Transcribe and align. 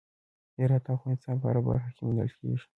هرات 0.59 0.83
د 0.85 0.87
افغانستان 0.97 1.35
په 1.41 1.45
هره 1.49 1.61
برخه 1.67 1.89
کې 1.95 2.01
موندل 2.05 2.29
کېږي. 2.39 2.65